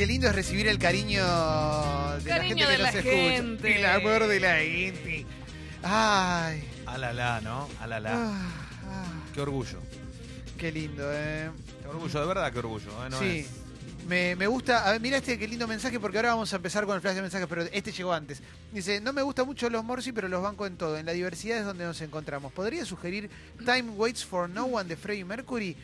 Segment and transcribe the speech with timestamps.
[0.00, 1.22] Qué lindo es recibir el cariño
[2.24, 3.04] de Cariño la gente que de nos la escucha.
[3.04, 3.76] gente.
[3.76, 5.26] El amor de la gente.
[5.82, 6.64] Ay.
[6.86, 7.68] Alala, ¿no?
[7.82, 8.10] Alala.
[8.14, 8.50] ah,
[8.86, 9.78] ah, Qué orgullo.
[10.56, 11.50] qué lindo, eh.
[11.82, 12.88] Qué orgullo, de verdad, qué orgullo.
[13.04, 13.10] ¿eh?
[13.10, 13.40] No sí.
[13.40, 16.56] es- Me, me gusta, a ver, mira este qué lindo mensaje porque ahora vamos a
[16.56, 18.40] empezar con el flash de mensajes, pero este llegó antes.
[18.72, 20.96] Dice, no me gustan mucho los Morsi, pero los banco en todo.
[20.96, 22.54] En la diversidad es donde nos encontramos.
[22.54, 23.28] ¿Podría sugerir
[23.58, 25.76] Time Waits for No One de Freddie Mercury?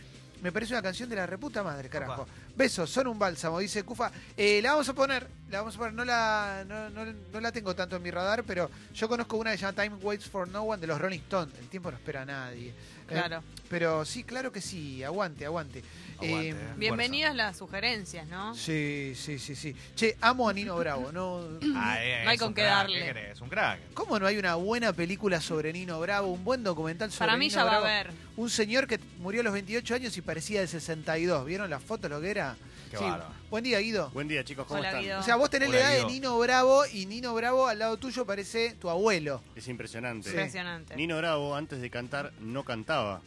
[0.43, 2.23] Me parece una canción de la reputa madre, carajo.
[2.23, 2.33] Opa.
[2.57, 4.11] Besos, son un bálsamo, dice Cufa.
[4.35, 7.53] Eh, la vamos a poner, la vamos a poner, no la, no, no- no la
[7.53, 10.49] tengo tanto en mi radar, pero yo conozco una que se llama Time Waits for
[10.49, 11.55] No One de los Rolling Stones.
[11.59, 12.69] El tiempo no espera a nadie.
[12.71, 12.75] Eh,
[13.09, 13.43] Claro.
[13.69, 15.83] pero sí, claro que sí, aguante, aguante.
[16.17, 16.73] Aguante, Eh, eh.
[16.79, 18.55] Bienvenidas las sugerencias, ¿no?
[18.55, 19.77] Sí, sí, sí, sí.
[19.95, 21.41] Che, amo a Nino Bravo, ¿no?
[21.77, 23.13] Ah, No hay es con un qué crack, darle.
[23.13, 23.35] ¿Qué?
[23.43, 23.81] Un crack.
[23.93, 26.29] ¿Cómo no hay una buena película sobre Nino Bravo?
[26.33, 28.11] Un buen documental sobre Para mí Nino ya va a haber.
[28.37, 31.47] Un señor que murió a los 28 años y parecía de 62.
[31.47, 32.57] ¿Vieron la foto, lo que era?
[32.91, 33.05] Qué Sí.
[33.51, 34.11] Buen día, Guido.
[34.11, 35.03] Buen día, chicos, ¿cómo Hola, están?
[35.03, 35.21] Guido.
[35.21, 36.13] O sea, vos tenés Hola, la edad de.
[36.13, 39.43] Nino Bravo y Nino Bravo al lado tuyo parece tu abuelo.
[39.55, 40.29] Es impresionante.
[40.29, 40.95] Impresionante.
[40.97, 43.23] Nino Bravo, antes de cantar, no cantaba.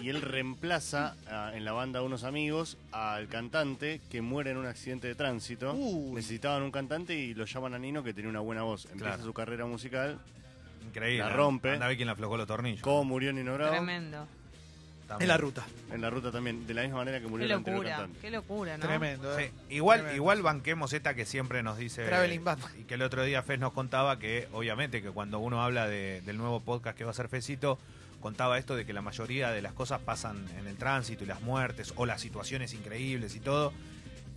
[0.00, 4.56] Y él reemplaza ah, en la banda de unos amigos al cantante que muere en
[4.56, 5.72] un accidente de tránsito.
[5.74, 6.14] Uy.
[6.14, 8.84] Necesitaban un cantante y lo llaman a Nino que tenía una buena voz.
[8.86, 9.24] Empieza Claro.
[9.24, 10.18] su carrera musical.
[10.86, 11.24] Increíble.
[11.24, 11.70] La rompe.
[11.72, 12.82] Anda a ver quién le aflojó los tornillos.
[12.82, 13.72] ¿Cómo murió Nino Bravo?
[13.72, 14.28] Tremendo.
[15.06, 15.22] También.
[15.22, 15.64] En la ruta.
[15.92, 17.96] En la ruta también, de la misma manera que Qué murió el anterior locura.
[17.96, 18.18] cantante.
[18.20, 18.82] Qué locura, ¿no?
[18.86, 19.52] Tremendo, ¿eh?
[19.68, 20.16] Sí, igual, Tremendo.
[20.16, 22.06] igual banquemos esta que siempre nos dice.
[22.06, 22.72] Traveling Batman.
[22.80, 26.22] Y que el otro día Fez nos contaba que, obviamente, que cuando uno habla de-
[26.22, 27.78] del nuevo podcast que va a ser Fecito,
[28.20, 31.42] contaba esto de que la mayoría de las cosas pasan en el tránsito y las
[31.42, 33.72] muertes o las situaciones increíbles y todo.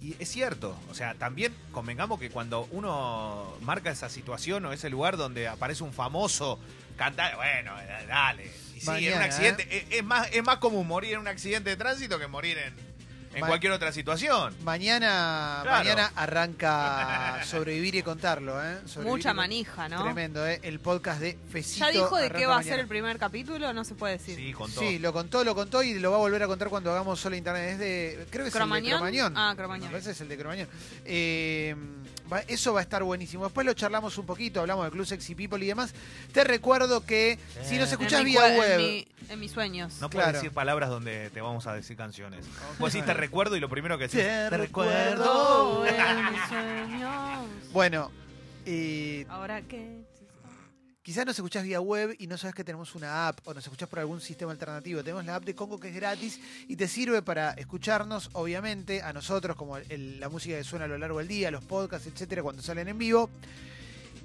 [0.02, 4.89] Y es cierto, o sea, también convengamos que cuando uno marca esa situación o ese
[4.89, 6.59] lugar donde aparece un famoso
[6.98, 8.52] cantar, bueno, eh, dale.
[8.76, 11.72] Y sí, en un accidente, es, es más, es más común morir en un accidente
[11.72, 12.76] de tránsito que morir en,
[13.38, 14.56] en Ma- cualquier otra situación.
[14.64, 15.78] Mañana, Claro.
[15.84, 18.78] mañana arranca Sobrevivir y Contarlo, ¿eh?
[18.86, 20.04] Sobrevivir Mucha manija, ¿no?
[20.04, 20.60] Tremendo, ¿eh?
[20.64, 21.86] El podcast de Fecito.
[21.86, 23.72] ¿Ya dijo de qué va a ser el primer capítulo?
[23.73, 24.36] No se puede decir.
[24.36, 24.54] Sí.
[24.78, 27.36] Sí, lo contó, lo contó y lo va a volver a contar cuando hagamos solo
[27.36, 27.73] internet.
[27.73, 28.92] Es de, creo que es el de ¿Cromañón?
[28.98, 29.34] Cromañón.
[29.38, 29.88] Ah, Cromañón.
[29.88, 30.67] Me parece es el de Cromañón.
[31.06, 31.76] Eh,
[32.32, 33.44] va- eso va a estar buenísimo.
[33.45, 35.94] Después lo charlamos un poquito, hablamos de Club Sexy People y demás.
[36.32, 37.94] Te recuerdo que si nos Eh.
[37.94, 39.94] escuchás vía web, En, mi- en mis sueños.
[40.02, 40.38] No puedes Claro.
[40.40, 42.45] decir palabras donde te vamos a decir canciones.
[42.80, 45.83] Vos decís te recuerdo y lo primero que decís Te te recuerdo.
[45.86, 45.86] recuerdo.
[45.88, 47.45] en mis sueños.
[47.71, 48.11] bueno,
[48.65, 50.05] eh, Ahora que.
[51.02, 53.87] Quizás nos escuchás vía web y no sabes que tenemos una app o nos escuchás
[53.87, 55.02] por algún sistema alternativo.
[55.04, 56.37] Tenemos la app de Congo que es gratis
[56.67, 60.89] y te sirve para escucharnos, obviamente, a nosotros, como el- la música que suena a
[60.89, 63.30] lo largo del día, los podcasts, etcétera, cuando salen en vivo.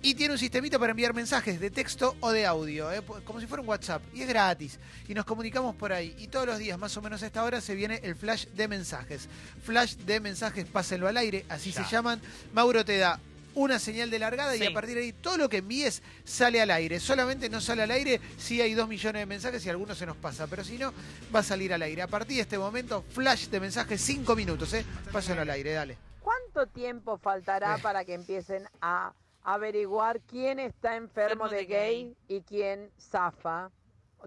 [0.04, 3.02] Y tiene un sistemita para enviar mensajes de texto o de audio, ¿eh?
[3.24, 4.02] como si fuera un WhatsApp.
[4.12, 4.78] Y es gratis.
[5.06, 6.14] Y nos comunicamos por ahí.
[6.18, 8.66] Y todos los días, más o menos a esta hora, se viene el flash de
[8.66, 9.28] mensajes.
[9.64, 11.84] Flash de mensajes, pásenlo al aire, así Ya.
[11.84, 12.20] se llaman.
[12.52, 13.20] Mauro te da
[13.54, 16.70] una señal de largada y a partir de ahí todo lo que envíes sale al
[16.72, 16.98] aire.
[16.98, 20.16] Solamente no sale al aire si hay dos millones de mensajes y algunos se nos
[20.16, 20.48] pasa.
[20.48, 20.92] Pero si no,
[21.32, 22.02] va a salir al aire.
[22.02, 24.84] A partir de este momento, flash de mensajes, cinco minutos, ¿eh?
[25.12, 25.96] Pásenlo al aire, dale.
[26.22, 27.82] ¿Cuánto tiempo faltará Eh.
[27.82, 29.12] para que empiecen a
[29.44, 33.70] averiguar quién está enfermo Enfermo de de gay y quién zafa?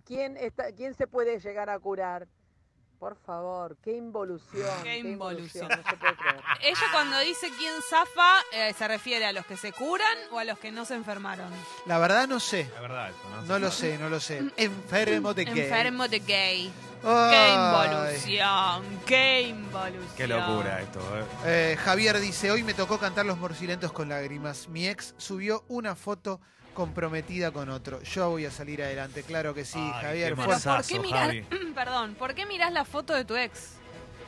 [0.06, 2.28] ¿Quién, está, ¿Quién se puede llegar a curar?
[3.00, 4.68] Por favor, qué involución.
[4.84, 5.68] Qué involución.
[5.68, 6.42] No se puede creer.
[6.62, 10.44] Ella cuando dice quién zafa, eh, ¿se refiere a los que se curan o a
[10.44, 11.52] los que no se enfermaron?
[11.86, 12.62] La verdad no sé.
[12.62, 13.42] Es verdad eso, ¿no?
[13.44, 14.42] No lo sé, no lo sé.
[14.58, 15.60] Enfermo de gay.
[15.60, 16.74] Enfermo de gay.
[17.02, 18.84] ¡Qué involución!
[19.06, 20.14] ¡Qué involución!
[20.18, 21.00] Qué locura esto.
[21.46, 21.74] eh.
[21.74, 24.68] Eh, Javier dice, hoy me tocó cantar Los Morcilentos con lágrimas.
[24.70, 26.40] Mi ex subió una foto
[26.74, 28.02] comprometida con otro.
[28.02, 30.30] Yo voy a salir adelante, claro que sí, Ay, Javier.
[30.30, 31.42] qué fue- Pero ¿por qué mirás, Javi.
[31.76, 33.74] perdón, ¿por qué mirás la foto de tu ex?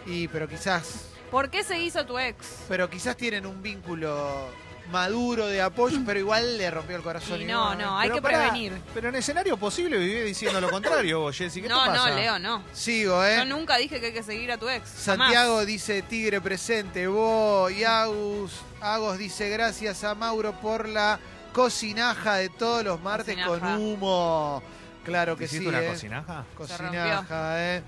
[0.05, 2.37] Y pero quizás, ¿Por qué se hizo tu ex?
[2.69, 4.47] pero quizás tienen un vínculo
[4.91, 7.41] maduro de apoyo, pero igual le rompió el corazón.
[7.41, 8.73] Y no, no, hay Pero que pará, prevenir.
[8.93, 11.61] Pero en escenario posible viví diciendo lo contrario, vos, Jessy.
[11.61, 12.09] ¿Qué No, te pasa?
[12.09, 12.63] no, Leo, no.
[12.73, 13.37] Sigo, ¿eh?
[13.37, 14.87] Yo nunca dije que hay que seguir a tu ex.
[14.89, 18.51] Santiago dice Tigre presente, vos y Agus.
[18.81, 21.19] Agos dice gracias a Mauro por la
[21.53, 23.73] cocinaja de todos los martes Cocinaja.
[23.75, 24.61] con humo.
[25.03, 25.69] Claro que ¿Hiciste sí.
[25.69, 25.87] una ¿eh?
[25.87, 26.45] cocinaja?
[26.55, 27.83] Cocinaja, eh.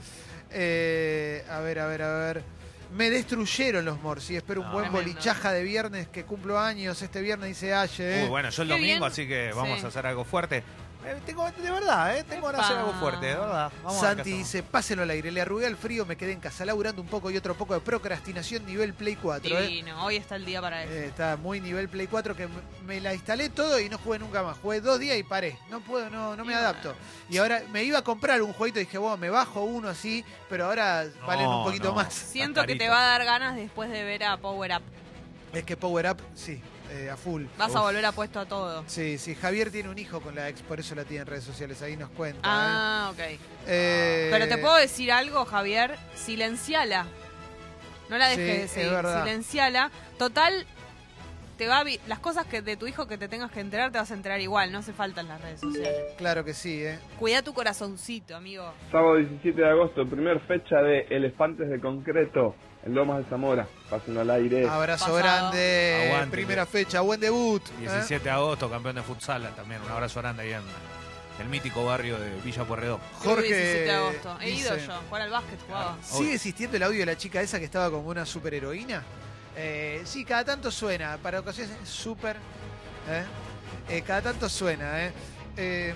[0.51, 2.43] Eh, A ver, a ver, a ver.
[2.95, 4.35] Me destruyeron los morsi.
[4.35, 4.73] Espero un No.
[4.73, 5.11] buen Tremendo.
[5.11, 7.01] bolichaja de viernes que cumplo años.
[7.01, 8.21] Este viernes dice Aye.
[8.21, 8.23] eh.
[8.23, 9.03] Uy, bueno, yo el Qué domingo, bien.
[9.03, 9.85] así que vamos Sí.
[9.85, 10.63] a hacer algo fuerte.
[11.05, 12.25] Eh, tengo, de verdad, ¿eh?
[12.27, 13.71] Tengo ganas de hacer algo fuerte, de verdad.
[13.83, 15.31] Vamos a ver Santi dice, pásenlo al aire.
[15.31, 17.79] Le arrugué al frío, me quedé en casa laburando un poco y otro poco de
[17.79, 19.57] procrastinación nivel Play 4.
[19.57, 19.61] eh.
[19.61, 20.91] Divino, hoy está el día para eso.
[20.91, 22.49] Eh, está muy nivel Play 4 que
[22.85, 24.57] me la instalé todo y no jugué nunca más.
[24.57, 25.57] Jugué dos días y paré.
[25.69, 26.93] No puedo, no, no me Y adapto.
[27.29, 30.25] Y ahora me iba a comprar un jueguito y dije, bueno, me bajo uno así,
[30.49, 31.95] pero ahora valen un poquito no.
[31.95, 32.13] más.
[32.13, 34.83] Siento que te va a dar ganas después de ver a Power Up.
[35.53, 37.45] Es que Power Up, sí, eh, a full.
[37.57, 38.83] Vas a volver apuesto a todo.
[38.87, 41.43] Sí, sí, Javier tiene un hijo con la ex, por eso la tiene en redes
[41.43, 42.39] sociales, ahí nos cuenta.
[42.43, 43.19] Ah, ok.
[43.19, 43.39] ¿eh?
[43.67, 47.05] Eh, Pero te puedo decir algo, Javier, silenciala.
[48.09, 49.23] No la dejes Sí, de es seguir, verdad.
[49.23, 49.91] silenciala.
[50.17, 50.65] Total,
[51.57, 53.91] te va a vi- las cosas que de tu hijo que te tengas que enterar,
[53.91, 56.01] te vas a enterar igual, no hace falta en las redes sociales.
[56.17, 56.97] Claro que sí, ¿eh?
[57.19, 58.63] Cuida tu corazoncito, amigo.
[58.91, 63.67] Sábado 17 de agosto, primer fecha de Elefantes de Concreto en Lomas de Zamora.
[63.89, 64.67] Pásenlo al aire.
[64.67, 65.17] Abrazo Pasado.
[65.17, 67.61] grande, Aguante, primera que- fecha, buen debut.
[67.69, 67.81] ¿eh?
[67.81, 69.81] 17 de agosto, campeón de futsal también.
[69.81, 70.61] Un abrazo grande ahí en
[71.39, 72.99] el mítico barrio de Villa Puerredó.
[73.23, 74.37] Jorge 17 de agosto.
[74.41, 75.97] He dice- ido yo, jugar al básquet jugaba.
[76.03, 79.03] ¿Sigue existiendo el audio de la chica esa que estaba como una superheroína?
[79.55, 81.17] Eh, sí, cada tanto suena.
[81.21, 82.37] Para ocasiones es súper.
[83.09, 83.23] ¿eh?
[83.89, 85.05] Eh, cada tanto suena.
[85.05, 85.11] ¿eh?
[85.57, 85.93] Eh,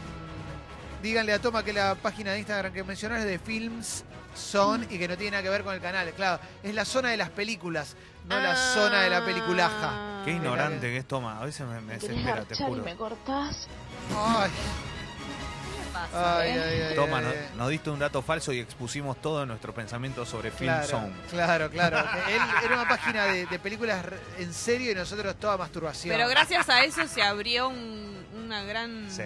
[1.01, 4.03] díganle a Toma que la página de Instagram que mencionó es de Films
[4.35, 6.11] Zone y que no tiene nada que ver con el canal.
[6.13, 7.95] Claro, es la zona de las películas,
[8.25, 8.73] no la Ah.
[8.73, 10.21] zona de la peliculaja.
[10.25, 11.39] Qué ignorante que es Toma.
[11.39, 12.83] A veces me, me desespera, te juro.
[12.97, 13.67] cortás?
[14.15, 16.39] Ay, ¿Qué pasa?
[16.39, 16.63] ay, eh?
[16.63, 17.37] ay, ay, Toma, ay, no- ay.
[17.57, 21.13] nos diste un dato falso y expusimos todo nuestro pensamiento sobre Film Claro, Zone.
[21.29, 21.97] claro, claro.
[22.29, 26.15] Él era una página de, de películas re- en serio y nosotros toda masturbación.
[26.15, 29.23] Pero gracias a eso se abrió un, una gran, Sí.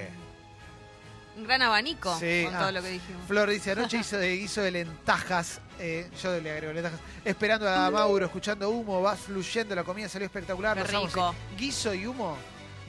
[1.38, 2.60] Un gran abanico Sí, con ah.
[2.60, 3.24] todo lo que dijimos.
[3.28, 7.89] Flor dice, anoche hizo de guiso de lentejas, eh, yo le agrego lentejas, esperando a
[7.92, 10.78] Mauro, escuchando humo, va fluyendo, la comida salió espectacular.
[10.78, 11.34] Rico.
[11.57, 12.36] Guiso y humo,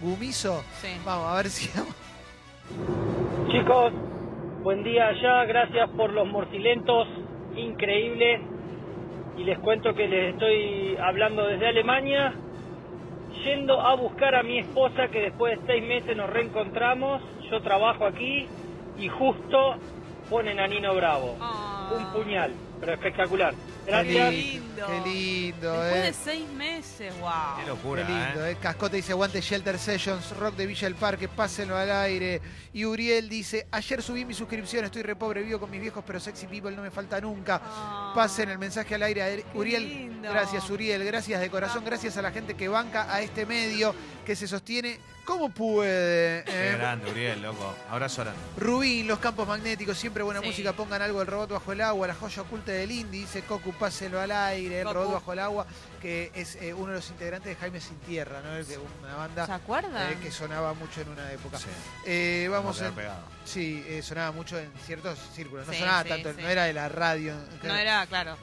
[0.01, 0.89] gumiso, Sí.
[1.05, 1.71] vamos a ver si...
[3.51, 3.93] Chicos,
[4.63, 7.07] buen día allá, gracias por los morcilentos,
[7.57, 8.41] increíble.
[9.37, 12.35] Y les cuento que les estoy hablando desde Alemania,
[13.45, 17.23] yendo a buscar a mi esposa que después de seis meses nos reencontramos.
[17.51, 18.47] Yo trabajo aquí
[18.99, 19.77] y justo
[20.29, 21.37] ponen a Nino Bravo.
[21.41, 21.91] Ah.
[21.97, 23.55] Un puñal, pero espectacular.
[23.89, 24.33] Qué Gracias.
[24.35, 26.07] lindo, qué lindo, Después eh.
[26.09, 27.31] de seis meses, wow.
[27.57, 28.51] Qué Qué locura, lindo, ¿eh?
[28.53, 28.57] eh.
[28.61, 32.43] Cascote dice, aguante Shelter Sessions, Rock de Villa del Parque, pásenlo al aire.
[32.75, 36.21] Y Uriel dice, ayer subí mi suscripción, estoy re pobre, vivo con mis viejos, pero
[36.21, 37.63] sexy people no me falta nunca.
[37.65, 38.13] Ah.
[38.15, 39.23] Pasen el mensaje al aire.
[39.23, 40.29] a Qué Uriel, lindo.
[40.31, 43.95] gracias Uriel, gracias de corazón, gracias a la gente que banca a este medio,
[44.27, 46.43] que se sostiene como puede.
[46.45, 46.77] Qué eh.
[46.79, 47.75] grande, Uriel, loco.
[47.91, 48.41] Abrazo grande.
[48.57, 50.47] Rubín, los campos magnéticos, siempre buena Sí.
[50.47, 53.73] música, pongan algo del robot bajo el agua, la joya oculta del Indy, dice Cocu,
[53.79, 55.67] páselo al aire, el robot bajo el agua,
[56.01, 58.51] que es eh, uno de los integrantes de Jaime Sin Tierra, ¿no?
[58.51, 60.13] Una ¿Se banda acuerdan?
[60.13, 61.59] eh, que sonaba mucho en una época.
[61.59, 61.67] Sí.
[62.07, 62.93] Eh, vamos en-.
[63.45, 66.43] Sí, eh, sonaba mucho en ciertos círculos, no Sí, sonaba sí, tanto, sí.
[66.43, 67.35] no era de la radio.
[67.63, 68.37] No era, claro.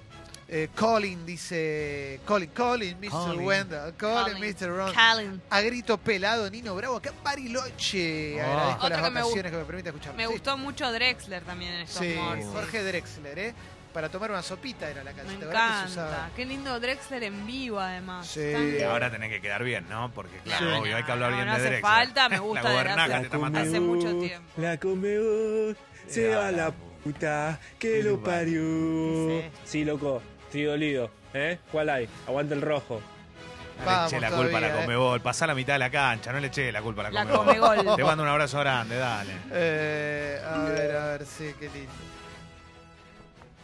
[0.47, 2.19] Eh, Colin dice.
[2.23, 3.09] Colin, Colin, Mr.
[3.09, 3.41] Colin.
[3.45, 3.93] Wendell.
[3.95, 4.55] Colin, Colin.
[4.55, 4.67] Mr.
[4.77, 4.93] Ron.
[4.93, 5.41] Callen.
[5.49, 8.35] A grito pelado, Nino Bravo, acá en Bariloche.
[8.39, 8.45] Oh.
[8.45, 10.13] Agradezco Otra las que me que me permite escuchar.
[10.13, 10.31] Me Sí.
[10.31, 12.45] gustó mucho Drexler también en estos Sí, morses.
[12.53, 13.53] Jorge Drexler, ¿eh?
[13.95, 15.39] Para tomar una sopita era la Me canción.
[15.39, 16.11] ¿te acuerdas que se encanta.
[16.17, 16.29] usaba?
[16.35, 18.27] Qué lindo Drexler en vivo, además.
[18.27, 18.41] Sí.
[18.79, 20.11] Y ahora tenés que quedar bien, ¿no?
[20.11, 20.81] Porque, claro, Sí.
[20.81, 21.81] obvio, hay que hablar No, bien no de hace Drexler.
[21.95, 23.19] falta, me gusta La Drexler.
[23.19, 23.69] te está matando.
[23.69, 24.51] Hace mucho tiempo.
[24.57, 25.77] La comedor,
[26.07, 26.71] se va a la
[27.05, 28.61] puta que lo parió.
[28.61, 29.41] Sí.
[29.63, 31.09] Sí, loco, estoy dolido.
[31.33, 31.59] ¿Eh?
[31.71, 32.09] ¿Cuál hay?
[32.27, 33.01] Aguanta el rojo.
[33.85, 34.81] No le eché la culpa a la ¿eh?
[34.81, 35.21] Comebol.
[35.21, 37.95] Pasá la mitad de la cancha, no le eché la culpa a la La Comebol.
[37.95, 39.31] Te mando un abrazo grande, dale.
[39.51, 41.91] Eh, a ver, a ver, sí, qué lindo.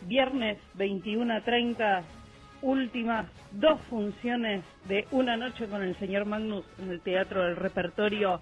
[0.08, 2.04] Viernes 21 a 30,
[2.62, 8.42] últimas dos funciones de Una Noche con el señor Magnus en el Teatro del Repertorio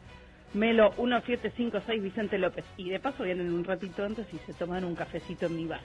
[0.53, 2.65] Melo 1756 Vicente López.
[2.77, 5.81] Y de paso vienen un ratito antes y se toman un cafecito en mi bar.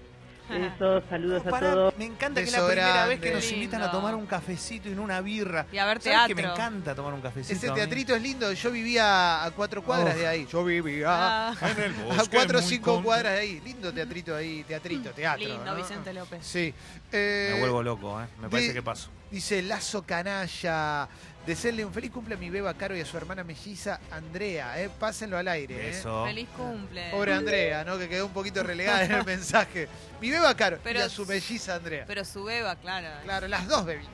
[0.50, 1.94] Eso, saludos a todos.
[1.96, 3.08] me encanta que es la primera grande.
[3.16, 5.66] vez que nos invitan a tomar un cafecito y en una birra.
[5.72, 6.62] Y a ver ¿Sabes que me teatro.
[6.62, 7.54] encanta tomar un cafecito?
[7.54, 8.52] Ese a teatrito es lindo.
[8.52, 10.18] Yo vivía a cuatro cuadras Oh.
[10.18, 10.46] de ahí.
[10.50, 13.60] Yo vivía Ah, En el a bosque, cuatro o cinco con- cuadras de ahí.
[13.64, 15.46] Lindo teatrito ahí, teatrito, teatro.
[15.46, 15.74] lindo, ¿no?
[15.76, 16.44] Vicente López.
[16.46, 16.74] Sí.
[17.10, 18.26] Eh, Me vuelvo loco, ¿eh?
[18.42, 19.08] Me parece de- que paso.
[19.30, 21.08] Dice Lazo Canalla.
[21.46, 24.80] Desearle un feliz cumple a mi beba Caro y a su hermana melliza Andrea.
[24.82, 24.88] Eh.
[24.98, 25.74] Pásenlo al aire.
[25.74, 25.90] eh.
[25.90, 26.24] Eso.
[26.24, 27.10] Feliz cumple.
[27.10, 27.98] Pobre Andrea, ¿no?
[27.98, 29.88] Que quedó un poquito relegada en el mensaje.
[30.20, 32.04] Mi beba Caro Pero- y a su melliza Andrea.
[32.06, 33.08] Pero su beba, claro.
[33.24, 34.10] Claro, las dos bebidas.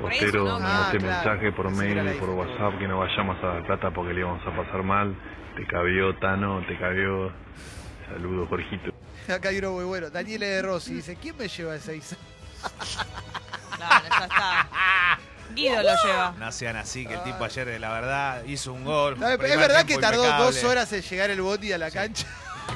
[0.00, 0.66] Por ahí su Bostero, novia.
[0.68, 1.06] Ah, claro.
[1.06, 2.28] mensaje por mail la y por.
[2.30, 5.16] WhatsApp que no vayamos a Dar Plata porque le íbamos a pasar mal.
[5.56, 7.32] Te cabió, Tano, te cabió.
[8.08, 8.92] Saludos, Jorgito.
[9.34, 10.10] Acá hay uno muy bueno.
[10.10, 12.16] Daniela de Rossi dice, ¿quién me lleva a Ezeiza?
[13.76, 14.68] Claro, ya está.
[15.54, 16.34] Guido lo lleva.
[16.38, 19.18] No sean así, que el tipo ayer, de la verdad, hizo un gol.
[19.18, 20.44] No, es primer verdad que tiempo tardó impecable.
[20.60, 22.26] dos horas en llegar el bondi a la cancha.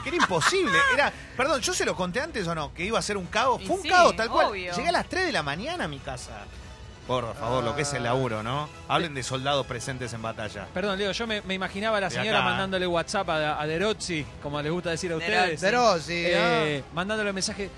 [0.04, 0.78] Que era imposible.
[0.94, 2.72] Era, perdón, ¿yo se lo conté antes o no?
[2.72, 3.60] Que iba a ser un caos.
[3.60, 4.46] Y Fue un sí, caos, tal cual.
[4.46, 4.72] obvio.
[4.74, 6.30] Llegué a las 3 de la mañana a mi casa.
[7.08, 8.68] Por favor, lo que es el laburo, ¿no?
[8.86, 10.66] Hablen de soldados presentes en batalla.
[10.72, 12.48] Perdón, Leo, yo me, me imaginaba a la De señora acá.
[12.50, 15.60] mandándole WhatsApp a, a Derozzi, como les gusta decir a ustedes.
[15.60, 17.68] De Rossi, Eh, mandándole mensaje.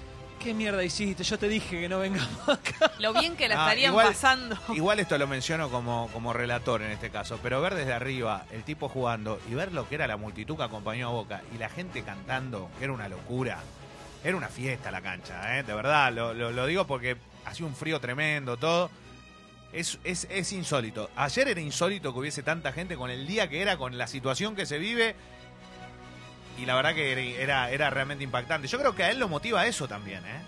[0.42, 1.22] ¿Qué mierda hiciste?
[1.22, 2.90] Yo te dije que no vengamos acá.
[2.98, 4.58] Lo bien que la Ah, estarían igual- pasando.
[4.74, 8.64] Igual esto lo menciono como, como relator en este caso, pero ver desde arriba el
[8.64, 11.68] tipo jugando y ver lo que era la multitud que acompañó a Boca y la
[11.68, 13.58] gente cantando, que era una locura.
[14.24, 15.62] Era una fiesta la cancha, ¿eh?
[15.62, 18.90] de verdad, lo, lo- lo digo porque hacía un frío tremendo, todo.
[19.72, 21.08] Es, es, es insólito.
[21.16, 24.54] Ayer era insólito que hubiese tanta gente con el día que era, con la situación
[24.54, 25.14] que se vive.
[26.58, 28.68] Y la verdad que era, era, realmente impactante.
[28.68, 30.40] Yo creo que a él lo motiva eso también, ¿eh?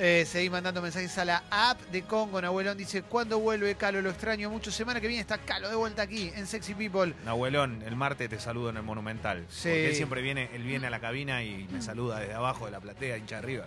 [0.00, 2.40] Eh, seguí mandando mensajes a la app de Congo.
[2.40, 4.00] Nahuelón dice, ¿cuándo vuelve Calo?
[4.00, 4.70] Lo extraño mucho.
[4.70, 7.14] Semana que viene está Calo de vuelta aquí en Sexy People.
[7.24, 9.44] Nahuelón, el martes te saludo en el Monumental.
[9.50, 9.68] Sí.
[9.68, 12.70] Porque él siempre viene, él viene a la cabina y me saluda desde abajo de
[12.70, 13.64] la platea, hincha arriba.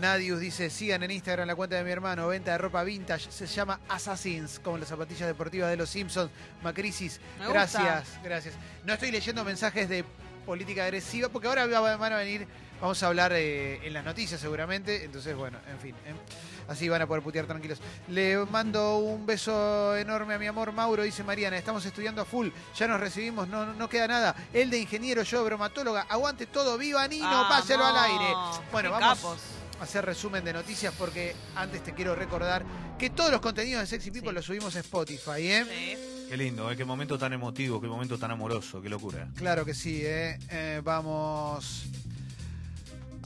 [0.00, 3.46] Nadius dice, sigan en Instagram la cuenta de mi hermano, venta de ropa vintage, se
[3.46, 6.30] llama Assassins, como las zapatillas deportivas de los Simpsons.
[6.62, 7.52] Macrisis, Me gusta.
[7.52, 8.54] gracias, gracias.
[8.84, 10.04] No estoy leyendo mensajes de
[10.48, 12.48] política agresiva, porque ahora va- van a venir,
[12.80, 15.94] vamos a hablar eh, en las noticias seguramente, entonces bueno, en fin.
[16.06, 16.14] eh.
[16.68, 17.78] Así van a poder putear tranquilos.
[18.08, 21.56] Le mando un beso enorme a mi amor Mauro, dice Mariana.
[21.58, 24.34] Estamos estudiando a full, ya nos recibimos, no, no queda nada.
[24.54, 26.02] Él de ingeniero, yo bromatóloga.
[26.08, 27.48] Aguante todo, viva Nino, Vamos.
[27.56, 28.34] páselo al aire.
[28.72, 29.38] Bueno, Qué vamos capos.
[29.80, 32.64] a hacer resumen de noticias porque antes te quiero recordar
[32.98, 34.34] que todos los contenidos de Sexy People Sí.
[34.34, 35.64] los subimos a Spotify, ¿eh?
[35.64, 36.07] Sí.
[36.28, 36.76] Qué lindo, ¿eh?
[36.76, 39.28] qué momento tan emotivo, qué momento tan amoroso, qué locura.
[39.34, 40.38] Claro que sí, ¿eh?
[40.50, 41.86] Eh, vamos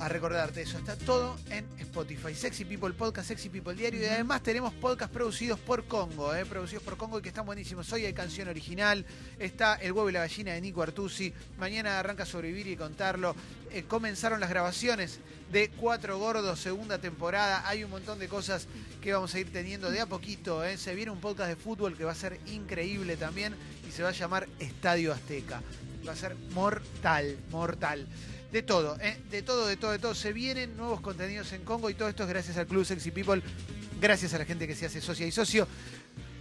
[0.03, 0.79] a recordarte eso.
[0.79, 2.35] Está todo en Spotify.
[2.35, 4.03] Sexy People Podcast, Sexy People Diario.
[4.03, 6.45] Y además tenemos podcasts producidos por Congo, ¿eh?
[6.45, 7.93] Producidos por Congo y que están buenísimos.
[7.93, 9.07] Hoy hay canción original.
[9.39, 11.33] Está El huevo y la gallina de Nico Artusi.
[11.57, 13.37] Mañana arranca Sobrevivir y Contarlo.
[13.71, 15.21] Eh, comenzaron las grabaciones
[15.53, 17.69] de Cuatro Gordos, segunda temporada.
[17.69, 18.67] Hay un montón de cosas
[19.01, 20.65] que vamos a ir teniendo de a poquito.
[20.65, 20.79] ¿eh?
[20.79, 23.55] Se viene un podcast de fútbol que va a ser increíble también
[23.89, 25.63] y se va a llamar Estadio Azteca.
[26.07, 28.09] Va a ser mortal, mortal.
[28.53, 29.17] De todo, ¿eh?
[29.31, 30.15] de todo, de todo, de todo.
[30.15, 33.43] Se vienen nuevos contenidos en Congo y todo esto es gracias al Club Sexy People,
[33.99, 35.67] gracias a la gente que se hace socia y socio.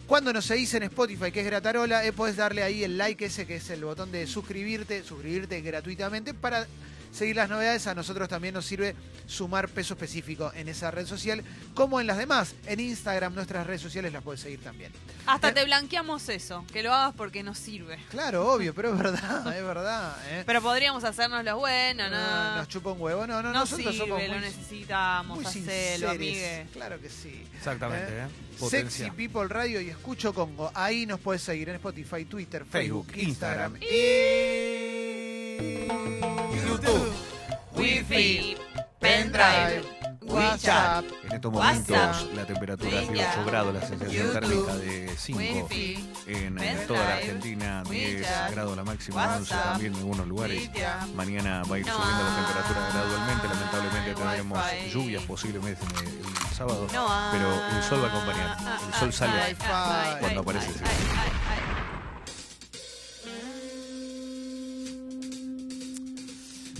[0.08, 3.48] Cuando nos seguís en Spotify, que es Gratarola, eh, podés darle ahí el like ese,
[3.48, 6.68] que es el botón de suscribirte, suscribirte gratuitamente para
[7.12, 7.88] seguir las novedades.
[7.88, 8.96] A nosotros también nos sirve
[9.28, 12.54] sumar peso específico en esa red social, como en las demás.
[12.66, 14.92] En Instagram, nuestras redes sociales las podés seguir también.
[15.26, 15.54] Hasta Eh.
[15.54, 17.98] te blanqueamos eso, que lo hagas porque nos sirve.
[18.10, 20.18] Claro, obvio, pero es verdad, es verdad.
[20.30, 20.44] ¿eh?
[20.46, 22.58] Pero podríamos hacernos los buenos, Ah, ¿no?
[22.60, 23.26] nos chupa un huevo.
[23.28, 26.10] No, no, No nosotros somos sirve, lo muy, necesitamos, muy hacelo, sinceres.
[26.10, 26.68] amigue.
[26.74, 27.46] Claro que sí.
[27.56, 28.26] Exactamente, ¿Eh?
[28.26, 28.70] ¿eh?
[28.70, 29.12] Sexy.
[29.12, 30.72] People Radio y Escucho Congo.
[30.74, 34.71] Ahí nos puedes seguir en Spotify, Twitter, Facebook, Facebook, Instagram, Instagram y
[35.62, 37.14] YouTube.
[37.76, 38.58] Wi-Fi,
[39.00, 39.84] pendrive,
[40.22, 41.06] WhatsApp.
[41.24, 44.76] En estos momentos WhatsApp, la temperatura es de Bella, 8 grados, la sensación YouTube, térmica
[44.76, 45.40] de 5.
[45.40, 49.94] Wi-Fi, En eh, pendrive, toda la Argentina 10 WeChat, grados la máxima, 11 WhatsApp, también
[49.94, 50.70] en algunos lugares.
[51.16, 56.56] Mañana va a ir No subiendo la temperatura gradualmente, lamentablemente tendremos lluvias posiblemente el, el
[56.56, 58.58] sábado, No pero el sol va a acompañar.
[58.88, 59.56] El sol sale
[60.20, 60.72] cuando aparece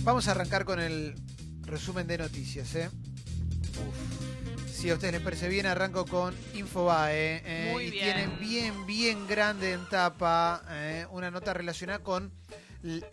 [0.04, 1.14] Vamos a arrancar con el
[1.62, 2.90] resumen de noticias, ¿eh?
[4.66, 7.40] Si a ustedes les parece bien, arranco con Infobae.
[7.44, 7.70] ¿eh?
[7.72, 8.04] Muy y bien.
[8.04, 11.06] tienen bien, bien grande en tapa ¿eh?
[11.12, 12.32] una nota relacionada con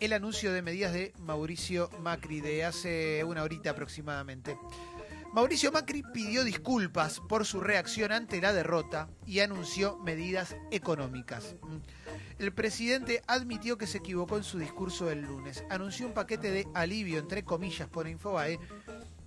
[0.00, 4.56] el anuncio de medidas de Mauricio Macri de hace una horita aproximadamente.
[5.32, 11.54] Mauricio Macri pidió disculpas por su reacción ante la derrota y anunció medidas económicas.
[12.40, 15.62] El presidente admitió que se equivocó en su discurso del lunes.
[15.70, 18.58] Anunció un paquete de alivio, entre comillas, por Infobae,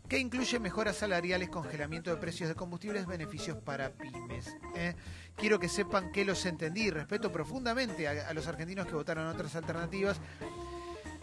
[0.10, 4.58] que incluye mejoras salariales, congelamiento de precios de combustibles, beneficios para pymes.
[4.76, 4.96] ¿eh?
[5.38, 10.20] Quiero que sepan que los entendí respeto profundamente a, los argentinos que votaron otras alternativas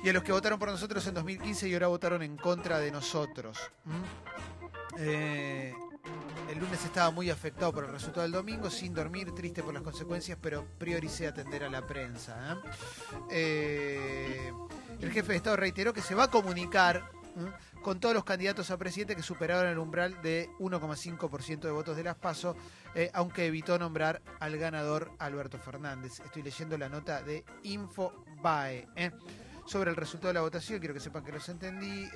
[0.02, 2.90] y a los que votaron por nosotros en 2015 y ahora votaron en contra de
[2.90, 3.58] nosotros.
[4.98, 5.74] Eh,
[6.50, 9.82] el lunes estaba muy afectado por el resultado del domingo, sin dormir, triste por las
[9.82, 12.52] consecuencias, pero prioricé atender a la prensa.
[12.52, 12.56] ¿eh?
[13.30, 14.52] Eh,
[15.00, 17.10] el jefe de Estado reiteró que se va a comunicar
[17.82, 22.02] con todos los candidatos a presidente que superaron el umbral de 1,5% de votos de
[22.02, 22.56] las PASO,
[23.14, 26.20] aunque evitó nombrar al ganador Alberto Fernández.
[26.20, 28.88] Estoy leyendo la nota de Infobae.
[29.64, 32.08] Sobre el resultado de la votación, quiero que sepan que los entendí.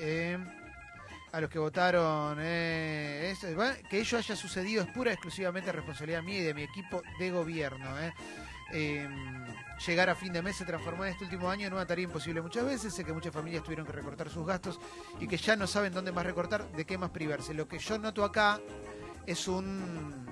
[1.35, 3.45] A los que votaron, eh, es-
[3.89, 7.31] que ello haya sucedido es pura y exclusivamente responsabilidad mía y de mi equipo de
[7.31, 7.99] gobierno.
[8.01, 8.13] eh.
[8.73, 9.09] Eh,
[9.87, 12.41] llegar a fin de mes se transformó en este último año en una tarea imposible
[12.41, 12.95] muchas veces.
[12.95, 14.81] Sé que muchas familias tuvieron que recortar sus gastos
[15.21, 17.53] y que ya no saben dónde más recortar, de qué más privarse.
[17.53, 18.61] Lo que yo noto acá
[19.27, 20.25] es un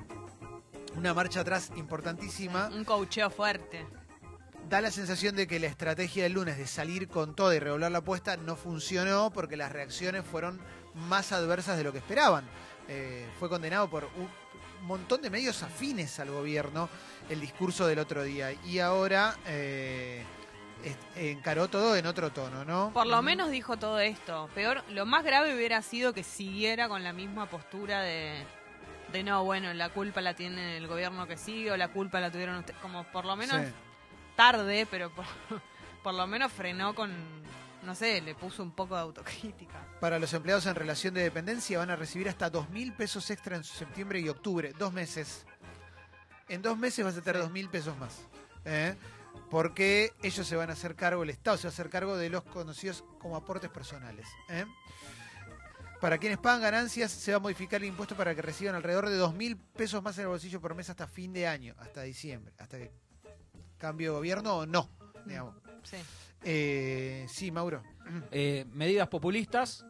[0.97, 3.87] una marcha atrás importantísima Un cocheo fuerte.
[4.73, 7.93] Da la sensación de que la estrategia del lunes de salir con todo y revolver
[7.93, 10.59] la apuesta no funcionó porque las reacciones fueron
[10.95, 12.47] más adversas de lo que esperaban.
[12.89, 14.31] Eh, fue condenado por un
[14.87, 16.89] montón de medios afines al gobierno
[17.29, 20.25] el discurso del otro día y ahora eh,
[21.17, 22.93] encaró todo en otro tono, ¿no?
[22.95, 24.49] Por lo menos dijo todo esto.
[24.55, 28.43] Peor, lo más grave hubiera sido que siguiera con la misma postura de,
[29.13, 32.31] de no, bueno, la culpa la tiene el gobierno que sigue o la culpa la
[32.31, 32.81] tuvieron ustedes.
[32.81, 33.73] Como por lo menos Sí.
[34.37, 35.25] Tarde, pero por,
[36.03, 37.13] por lo menos frenó con,
[37.83, 39.79] no sé, le puso un poco de autocrítica.
[40.01, 43.57] Para los empleados en relación de dependencia van a recibir hasta dos mil pesos extra
[43.57, 44.73] en septiembre y octubre.
[44.79, 45.47] Dos meses.
[46.49, 47.43] En dos meses vas a tener Sí.
[47.43, 48.21] dos mil pesos más.
[48.65, 48.95] ¿eh?
[49.51, 52.29] Porque ellos se van a hacer cargo, el Estado se va a hacer cargo de
[52.31, 54.27] los conocidos como aportes personales.
[54.49, 54.65] ¿eh?
[56.01, 59.17] Para quienes pagan ganancias, se va a modificar el impuesto para que reciban alrededor de
[59.17, 62.53] dos mil pesos más en el bolsillo por mes hasta fin de año, hasta diciembre,
[62.59, 62.91] hasta que
[63.83, 64.89] cambie de gobierno o no.
[65.27, 65.57] Digamos.
[65.83, 65.97] Sí.
[66.45, 67.83] Eh, sí, Mauro.
[68.31, 69.85] Eh, medidas populistas,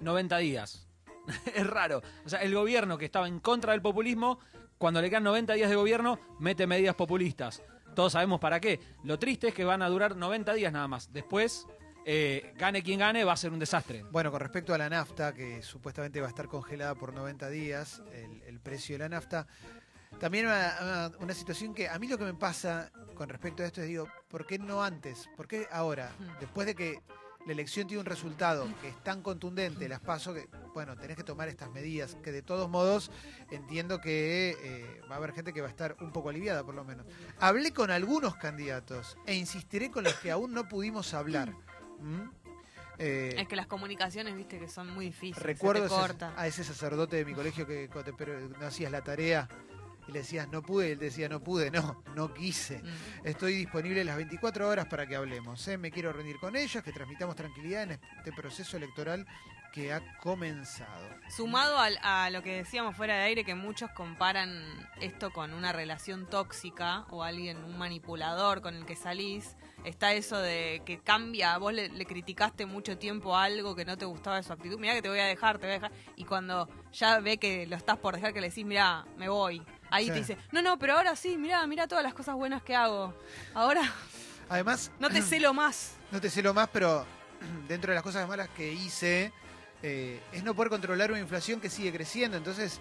[0.00, 0.88] 90 días.
[1.54, 2.02] es raro.
[2.26, 4.40] O sea, el gobierno que estaba en contra del populismo,
[4.76, 7.62] cuando le quedan 90 días de gobierno, mete medidas populistas.
[7.94, 8.80] Todos sabemos para qué.
[9.04, 11.12] Lo triste es que van a durar 90 días nada más.
[11.12, 11.66] Después,
[12.04, 14.02] eh, gane quien gane, va a ser un desastre.
[14.10, 18.02] Bueno, con respecto a la nafta, que supuestamente va a estar congelada por 90 días,
[18.12, 19.46] el, el precio de la nafta,
[20.18, 23.88] también una, situación que a mí lo que me pasa con respecto a esto es,
[23.88, 25.28] digo, ¿por qué no antes?
[25.36, 26.10] ¿Por qué ahora?
[26.40, 27.02] Después de que
[27.46, 31.24] la elección tiene un resultado que es tan contundente, las paso, que, bueno, tenés que
[31.24, 33.10] tomar estas medidas, que de todos modos
[33.50, 36.74] entiendo que eh, va a haber gente que va a estar un poco aliviada, por
[36.74, 37.06] lo menos.
[37.38, 41.52] Hablé con algunos candidatos e insistiré con los que aún no pudimos hablar.
[42.00, 42.28] ¿Mm?
[42.98, 45.42] Eh, Es que las comunicaciones, viste, que son muy difíciles.
[45.42, 48.90] Recuerdo se te a ese sacerdote de mi colegio que cuando te- pero no hacías
[48.90, 49.48] la tarea
[50.08, 52.78] y le decías no pude, y él decía no pude, no, no quise.
[52.82, 53.26] Mm.
[53.26, 55.66] Estoy disponible las 24 horas para que hablemos.
[55.68, 55.78] ¿eh?
[55.78, 59.26] Me quiero reunir con ellos, que transmitamos tranquilidad en este proceso electoral
[59.72, 61.06] que ha comenzado.
[61.28, 64.50] Sumado al- a lo que decíamos fuera de aire, que muchos comparan
[65.00, 70.38] esto con una relación tóxica o alguien, un manipulador con el que salís, está eso
[70.38, 74.42] de que cambia, vos le, le criticaste mucho tiempo algo que no te gustaba de
[74.42, 77.20] su actitud, mira que te voy a dejar, te voy a dejar, y cuando ya
[77.20, 80.10] ve que lo estás por dejar, que le decís, mira, me voy, ahí Sí.
[80.12, 83.14] te dice, no, no, pero ahora sí, mira, mira todas las cosas buenas que hago,
[83.54, 83.82] ahora
[84.48, 85.92] Además, no te celo más.
[86.10, 87.04] no te sé lo más, pero
[87.68, 89.32] dentro de las cosas malas que hice
[89.82, 92.36] eh, es no poder controlar una inflación que sigue creciendo.
[92.36, 92.80] Entonces,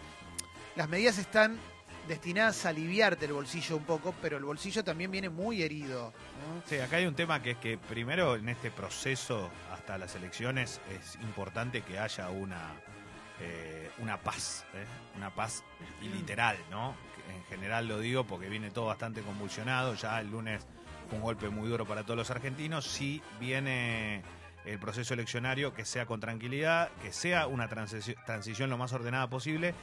[0.76, 1.60] las medidas están
[2.08, 6.14] destinadas a aliviarte el bolsillo un poco, pero el bolsillo también viene muy herido.
[6.40, 6.64] ¿no?
[6.66, 10.80] Sí, acá hay un tema que es que primero en este proceso hasta las elecciones
[10.90, 12.72] es importante que haya una
[13.42, 14.86] eh, una paz, ¿eh?
[15.16, 15.64] una paz
[16.02, 16.96] literal, ¿no?
[17.36, 20.66] En general lo digo porque viene todo bastante convulsionado, ya el lunes
[21.10, 24.24] fue un golpe muy duro para todos los argentinos, si viene
[24.66, 29.30] el proceso eleccionario que sea con tranquilidad, que sea una transici- transición lo más ordenada
[29.30, 29.74] posible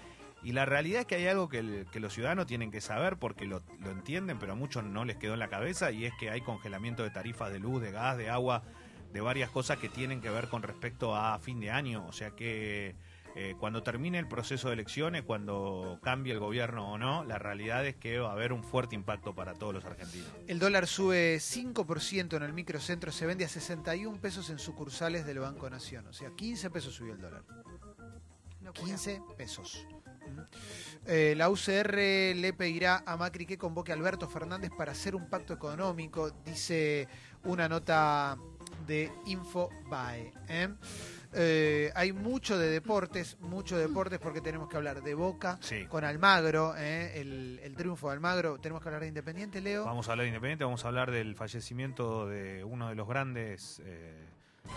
[0.42, 1.62] y la realidad es que hay algo que,
[1.94, 5.40] los ciudadanos tienen que saber porque lo entienden, pero a muchos no les quedó en
[5.40, 8.62] la cabeza y es que hay congelamiento de tarifas de luz, de gas, de agua,
[9.10, 12.04] de varias cosas que tienen que ver con respecto a fin de año.
[12.06, 12.94] O sea que
[13.36, 17.84] eh, cuando termine el proceso de elecciones, cuando cambie el gobierno o no, la realidad
[17.86, 20.28] es que va a haber un fuerte impacto para todos los argentinos.
[20.46, 25.40] El dólar sube 5% en el microcentro, se vende a 61 pesos en sucursales del
[25.40, 26.06] Banco Nación.
[26.06, 27.42] O sea, 15 pesos subió el dólar.
[28.72, 29.86] 15 pesos.
[31.06, 31.96] Eh, la UCR
[32.34, 37.08] le pedirá a Macri que convoque a Alberto Fernández para hacer un pacto económico, dice
[37.44, 38.38] una nota
[38.86, 40.32] de Infobae.
[40.48, 40.68] ¿eh?
[41.36, 45.86] Eh, hay mucho de deportes, mucho de deportes porque tenemos que hablar de Boca Sí.
[45.86, 47.20] con Almagro, ¿eh?
[47.20, 48.58] el, el triunfo de Almagro.
[48.58, 49.84] Tenemos que hablar de Independiente, Leo.
[49.84, 53.82] Vamos a hablar de Independiente, vamos a hablar del fallecimiento de uno de los grandes
[53.84, 54.28] eh,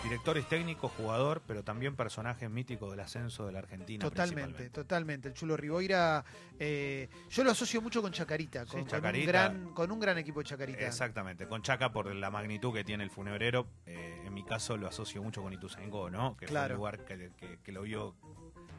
[0.02, 4.02] directores técnicos, jugador, pero también personaje mítico del ascenso de la Argentina.
[4.04, 5.28] Totalmente, totalmente.
[5.28, 6.24] El Chulo Riboira,
[6.58, 9.20] eh, yo lo asocio mucho con Chacarita, con, Chacarita.
[9.24, 10.86] un, gran, con un gran equipo de Chacarita.
[10.86, 13.66] Exactamente, con Chaca por la magnitud que tiene el funebrero.
[13.86, 16.36] eh, en mi caso lo asocio mucho con Ituzaingó, ¿no?
[16.36, 16.74] Que fue Claro.
[16.74, 18.14] un lugar que, que- que lo vio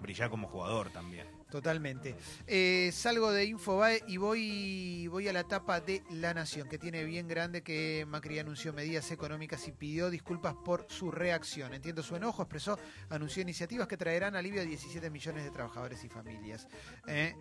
[0.01, 1.27] brillar como jugador también.
[1.49, 2.15] Totalmente.
[2.45, 7.03] Eh, salgo de Infobae y voy, voy a la tapa de La Nación, que tiene
[7.05, 11.73] bien grande que Macri anunció medidas económicas y pidió disculpas por su reacción.
[11.73, 12.77] Entiendo su enojo, expresó,
[13.09, 16.67] anunció iniciativas que traerán alivio a 17 millones de trabajadores y familias.
[17.07, 17.35] Eh,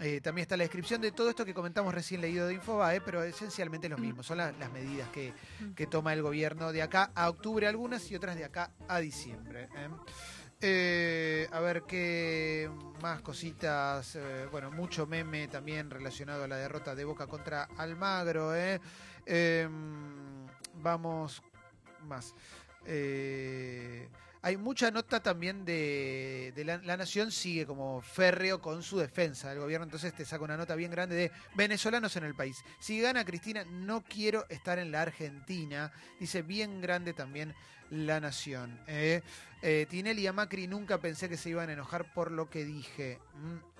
[0.00, 3.22] eh, también está la descripción de todo esto que comentamos recién leído de Infobae, pero
[3.22, 4.24] esencialmente lo mismo.
[4.24, 5.32] Son la- las medidas que,
[5.76, 9.68] que toma el gobierno de acá a octubre algunas y otras de acá a diciembre.
[10.62, 11.48] ¿Eh?
[11.52, 12.70] A ver qué
[13.00, 14.16] más cositas.
[14.16, 18.54] eh, bueno, mucho meme también relacionado a la derrota de Boca contra Almagro.
[18.54, 18.80] eh.
[19.26, 21.42] Em, vamos
[22.06, 22.34] más.
[22.84, 24.08] Eh,
[24.44, 26.52] hay mucha nota también de,
[26.84, 30.74] la Nación, sigue como férreo con su defensa del gobierno, entonces te saca una nota
[30.74, 32.64] bien grande de venezolanos en el país.
[32.80, 37.54] Si gana Cristina, no quiero estar en la Argentina, dice bien grande también
[37.92, 38.78] la Nación.
[38.86, 39.22] eh.
[39.64, 42.64] Eh, Tinelli y a Macri nunca pensé que se iban a enojar por lo que
[42.64, 43.20] dije.
[43.34, 43.72] Mm.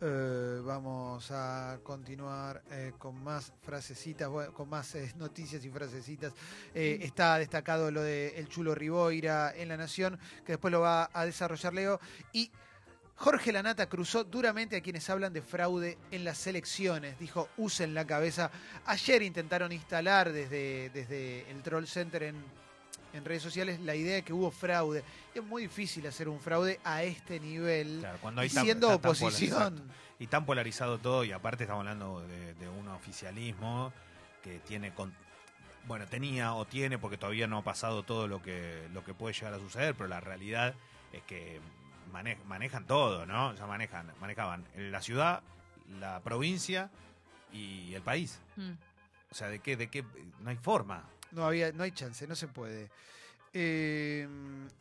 [0.00, 6.34] Eh, vamos a continuar eh, con más frasecitas, con más eh, noticias y frasecitas.
[6.74, 11.24] Está destacado lo de El Chulo Riboira en La Nación, que después lo va a
[11.24, 12.00] desarrollar Leo.
[12.32, 12.50] Y
[13.14, 17.18] Jorge Lanata cruzó duramente a quienes hablan de fraude en las elecciones.
[17.18, 18.50] Dijo, usen la cabeza.
[18.84, 22.44] Ayer intentaron instalar desde, desde el Troll Center en,
[23.16, 25.02] en redes sociales la idea de que hubo fraude.
[25.34, 28.86] Es muy difícil hacer un fraude a este nivel Claro, cuando hay y tan- siendo
[28.98, 29.90] tan oposición.
[30.18, 33.92] Y tan polarizado todo, y aparte estamos hablando de, de un oficialismo
[34.42, 35.14] que tiene con-
[35.86, 39.34] bueno, tenía o tiene, porque todavía no ha pasado todo lo que, lo que puede
[39.34, 40.74] llegar a suceder, pero la realidad
[41.12, 41.60] es que
[42.12, 43.48] mane- manejan todo, ¿no?
[43.48, 45.42] O sea, manejan, manejaban la ciudad,
[46.00, 46.90] la provincia
[47.52, 48.40] y el país.
[48.56, 48.72] Mm.
[49.30, 49.76] O sea, ¿de qué?
[49.76, 50.04] ¿De qué?
[50.40, 51.08] No hay forma.
[51.32, 52.90] No había, no hay chance, no se puede.
[53.52, 54.28] Eh,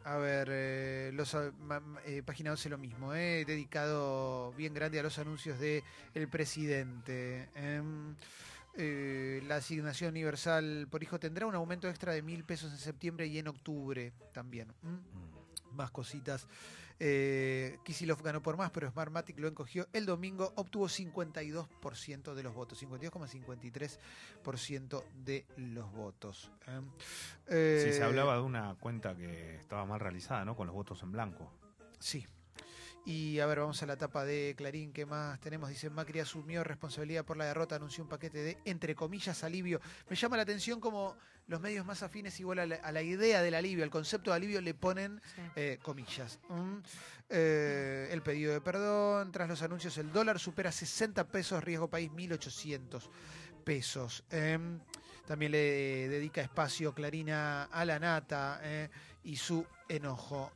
[0.04, 5.18] a ver, eh, los, eh, página 12 lo mismo, eh, dedicado bien grande a los
[5.18, 5.82] anuncios de
[6.14, 7.48] el presidente.
[7.56, 8.16] Em,
[9.48, 13.38] la asignación universal por hijo tendrá un aumento extra de mil pesos en septiembre y
[13.40, 14.68] en octubre también.
[14.84, 15.00] ¿m?
[15.72, 16.46] Más cositas.
[17.00, 20.52] Eh, Kisilov ganó por más, pero Smartmatic lo encogió el domingo.
[20.56, 26.52] Obtuvo 52% de los votos, 52,53% de los votos.
[26.68, 26.82] ¿eh?
[27.48, 30.56] Sí, se Eh, hablaba de una cuenta que estaba mal realizada, ¿no?
[30.56, 31.52] Con los votos en blanco.
[32.00, 32.26] Sí.
[33.08, 34.92] Y a ver, vamos a la etapa de Clarín.
[34.92, 35.70] ¿Qué más tenemos?
[35.70, 39.80] Dice Macri asumió responsabilidad por la derrota, anunció un paquete de, entre comillas, alivio.
[40.10, 41.16] Me llama la atención como
[41.48, 44.38] los medios más afines igual a la, a la idea del alivio, al concepto de
[44.38, 45.42] alivio le ponen Sí.
[45.56, 46.40] eh, comillas.
[47.30, 52.12] Eh, el pedido de perdón, tras los anuncios el dólar supera 60 pesos, riesgo país
[52.12, 53.10] 1800
[53.64, 54.24] pesos.
[54.32, 54.80] Em,
[55.28, 58.90] también le dedica espacio Clarina a la nata eh,
[59.24, 60.52] y su enojo.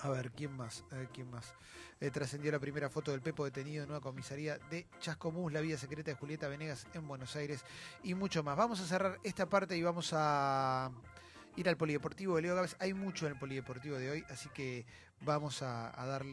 [0.00, 0.84] A ver, ¿quién más?
[1.12, 1.54] ¿quién más?
[2.00, 5.76] Eh, trascendió la primera foto del Pepo detenido en una comisaría de Chascomús, la vida
[5.76, 7.64] secreta de Julieta Venegas en Buenos Aires
[8.02, 8.56] y mucho más.
[8.56, 10.90] Vamos a cerrar esta parte y vamos a
[11.56, 12.76] ir al polideportivo de Leo Gávez.
[12.78, 14.86] Hay mucho en el polideportivo de hoy, así que
[15.20, 16.22] vamos a darle